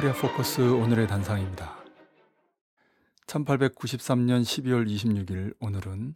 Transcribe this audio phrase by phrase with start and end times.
[0.00, 1.76] 코리아 포커스 오늘의 단상입니다.
[3.26, 6.14] 1893년 12월 26일 오늘은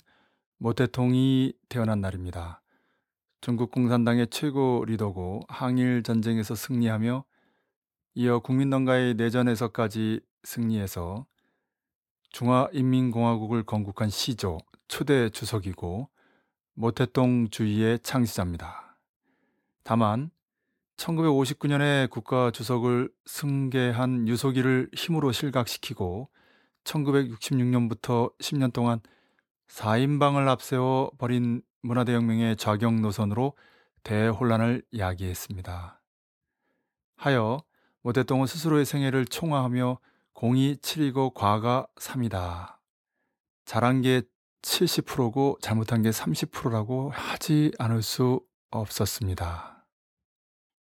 [0.56, 2.62] 모태통이 태어난 날입니다.
[3.42, 7.26] 중국 공산당의 최고 리더고 항일 전쟁에서 승리하며
[8.14, 11.26] 이어 국민당과의 내전에서까지 승리해서
[12.30, 16.08] 중화인민공화국을 건국한 시조 초대 주석이고
[16.72, 18.96] 모태똥주의의 창시자입니다.
[19.82, 20.30] 다만
[20.96, 26.28] 1959년에 국가 주석을 승계한 유소기를 힘으로 실각시키고
[26.84, 29.00] 1966년부터 10년 동안
[29.68, 33.54] 4인방을 앞세워 버린 문화대혁명의 좌경 노선으로
[34.02, 36.00] 대혼란을 야기했습니다.
[37.16, 37.62] 하여
[38.02, 39.98] 모태똥은 스스로의 생애를 총화하며
[40.34, 42.76] 공이 7이고 과가 3이다.
[43.64, 44.22] 잘한 게
[44.62, 48.40] 70%고 잘못한 게 30%라고 하지 않을 수
[48.70, 49.73] 없었습니다.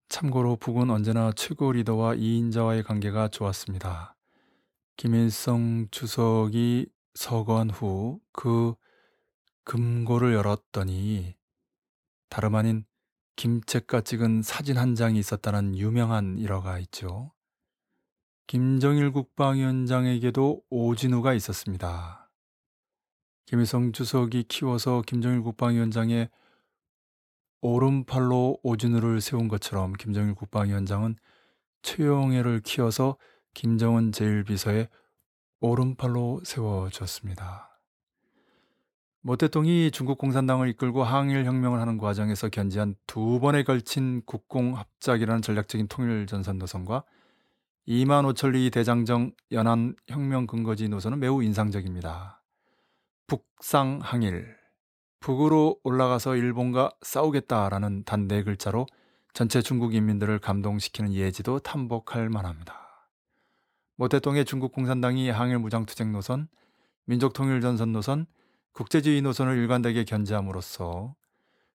[0.09, 4.15] 참고로 북은 언제나 최고 리더와 2인자와의 관계가 좋았습니다.
[4.97, 8.75] 김일성 주석이 서거한 후 그
[9.63, 11.35] 금고를 열었더니
[12.29, 12.85] 다름 아닌
[13.35, 17.31] 김책과 찍은 사진 한 장이 있었다는 유명한 일화가 있죠.
[18.47, 22.29] 김정일 국방위원장에게도 오진우가 있었습니다.
[23.45, 26.29] 김일성 주석이 키워서 김정일 국방위원장의
[27.63, 31.15] 오른팔로 오진우를 세운 것처럼 김정일 국방위원장은
[31.81, 33.15] 최영애를 키워서
[33.53, 34.89] 김정은 제1비서의
[35.61, 37.79] 오른팔로 세워졌습니다.
[39.21, 46.57] 모태통이 중국 공산당을 이끌고 항일 혁명을 하는 과정에서 견지한 두 번에 걸친 국공합작이라는 전략적인 통일전선
[46.57, 47.05] 노선과
[47.87, 52.43] 2만 5천리 대장정 연안 혁명 근거지 노선은 매우 인상적입니다.
[53.27, 54.62] 북상 항일,
[55.23, 58.87] 북으로 올라가서 일본과 싸우겠다라는 단 네 글자로
[59.33, 63.07] 전체 중국 인민들을 감동시키는 예지도 탐복할 만합니다.
[63.95, 66.49] 모태똥의 중국 공산당이 항일 무장투쟁 노선,
[67.05, 68.25] 민족통일전선 노선,
[68.73, 71.15] 국제주의 노선을 일관되게 견제함으로써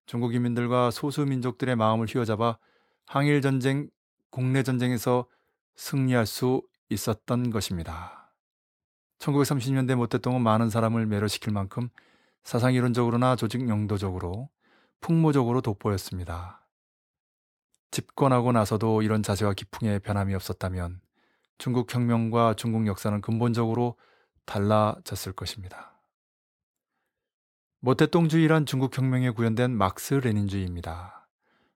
[0.05, 2.59] 중국 인민들과 소수 민족들의 마음을 휘어잡아
[3.07, 3.89] 항일 전쟁,
[4.29, 5.25] 국내 전쟁에서
[5.75, 6.61] 승리할 수
[6.91, 8.31] 있었던 것입니다.
[9.21, 11.89] 1930년대 모태똥은 많은 사람을 매료시킬 만큼
[12.49, 14.49] 사상 이론적으로나 조직 용도적으로
[15.03, 16.67] 풍모적으로 돋보였습니다.
[17.91, 21.03] 집권하고 나서도 이런 자세와 기풍에 변함이 없었다면
[21.59, 23.99] 중국 혁명과 중국 역사는 근본적으로
[24.47, 26.01] 달라졌을 것입니다.
[27.81, 31.29] 모태똥주의란 중국 혁명에 구현된 막스 레닌주의입니다.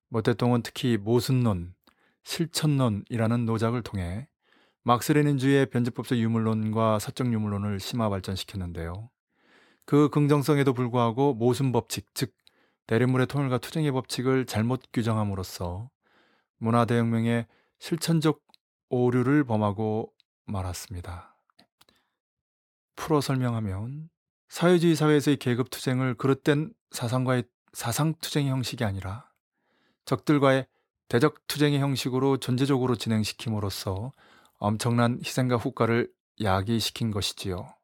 [0.08, 1.74] 모태똥은 특히 모순론,
[2.22, 4.26] 실천론이라는 노작을 통해
[4.84, 9.11] 막스 레닌주의의 변제법적 유물론과 사적 유물론을 심화 발전시켰는데요.
[9.92, 12.34] 그 긍정성에도 불구하고 모순 법칙, 즉
[12.86, 15.91] 대립물의 통일과 투쟁의 법칙을 잘못 규정함으로써
[16.56, 17.47] 문화 대혁명의
[17.78, 18.41] 실천적
[18.88, 20.10] 오류를 범하고
[20.47, 21.36] 말았습니다.
[22.97, 24.08] 풀어 설명하면
[24.48, 27.44] 사회주의 사회에서의 계급 투쟁을 그릇된 사상과의
[27.75, 29.31] 사상 투쟁의 형식이 아니라
[30.06, 30.69] 적들과의
[31.08, 34.10] 대적 투쟁의 형식으로 전제적으로 진행시킴으로써
[34.56, 36.10] 엄청난 희생과 후과를
[36.41, 37.75] 야기시킨 것이지요.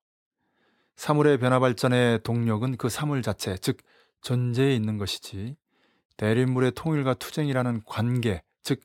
[0.99, 3.77] 사물의 변화 발전의 동력은 그 사물 자체, 즉
[4.21, 5.57] 존재에 있는 것이지
[6.17, 8.81] 대립물의 통일과 투쟁이라는 관계, 즉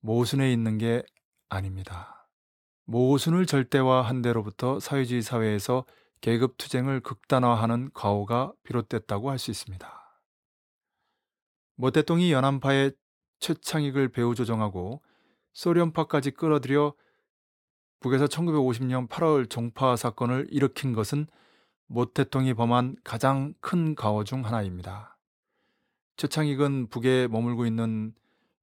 [0.00, 1.02] 모순에 있는 게
[1.50, 2.26] 아닙니다.
[2.86, 5.84] 모순을 절대화한 데로부터 사회주의 사회에서
[6.22, 10.22] 계급 투쟁을 극단화하는 과오가 비롯됐다고 할 수 있습니다.
[11.76, 12.92] 모태똥이 연안파의
[13.40, 15.02] 최창익을 배후 조정하고
[15.52, 16.94] 소련파까지 끌어들여
[18.02, 21.28] 북에서 1950년 8월 종파 사건을 일으킨 것은
[21.86, 25.16] 모태통이 범한 가장 큰 가오 중 하나입니다.
[26.16, 28.12] 최창익은 북에 머물고 있는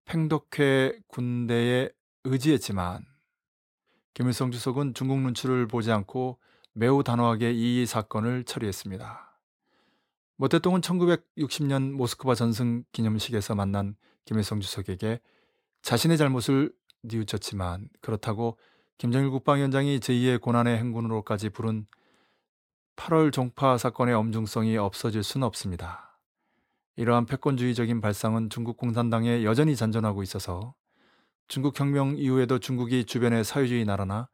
[0.04, 1.90] 팽덕회 군대에
[2.26, 3.06] 의지했지만
[4.14, 6.38] 김일성 주석은 중국 눈치를 보지 않고
[6.74, 9.40] 매우 단호하게 이 사건을 처리했습니다.
[10.36, 13.96] 모태똥은 1960년 모스크바 전승 기념식에서 만난
[14.26, 15.22] 김일성 주석에게
[15.82, 18.58] 자신의 잘못을 뉘우쳤지만 그렇다고
[19.00, 21.88] 김정일 국방위원장이 제2의 고난의 행군으로까지 부른
[22.98, 26.20] 8월 종파 사건의 엄중성이 없어질 수는 없습니다.
[26.98, 30.76] 이러한 패권주의적인 발상은 중국 공산당에 여전히 잔존하고 있어서
[31.48, 34.28] 중국 혁명 이후에도 중국이 주변의 사회주의 나라나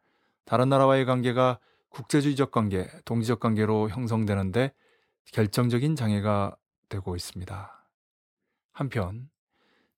[0.45, 1.59] 다른 나라와의 관계가
[1.89, 4.73] 국제주의적 관계, 동지적 관계로 형성되는데
[5.31, 6.55] 결정적인 장애가
[6.89, 7.87] 되고 있습니다.
[8.71, 9.29] 한편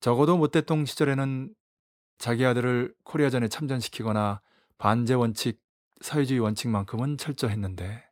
[0.02, 1.56] 적어도 모태똥 시절에는
[2.18, 4.42] 자기 아들을 코리아전에 참전시키거나
[4.78, 5.60] 반제 원칙,
[6.02, 8.04] 사회주의 원칙만큼은 철저했는데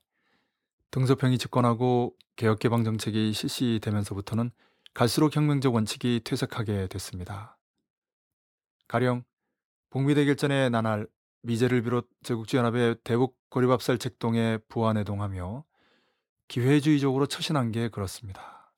[0.92, 4.52] 등소평이 집권하고 개혁개방 정책이 실시되면서부터는
[4.94, 7.58] 갈수록 혁명적 원칙이 퇴색하게 됐습니다.
[8.88, 9.24] 가령
[9.90, 11.08] 북미 대결 전의 나날
[11.44, 15.64] 미제를 비롯 제국주연합의 대북 고립압살 책동에 부안해동하며
[16.48, 18.74] 기회주의적으로 처신한 게 그렇습니다.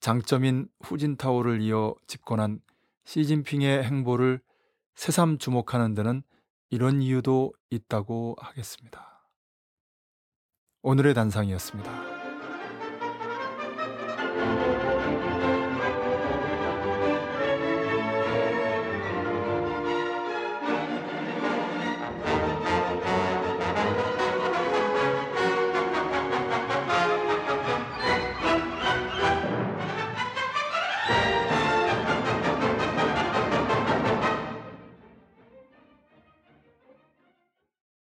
[0.00, 2.60] 장점인 후진타오를 이어 집권한
[3.04, 4.40] 시진핑의 행보를
[4.94, 6.22] 새삼 주목하는 데는
[6.70, 9.30] 이런 이유도 있다고 하겠습니다.
[10.82, 12.15] 오늘의 단상이었습니다.